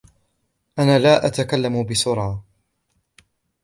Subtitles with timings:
[0.79, 2.43] أنا لا أتكلم بسرعة.